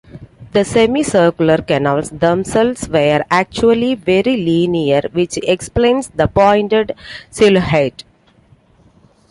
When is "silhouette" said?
7.29-8.03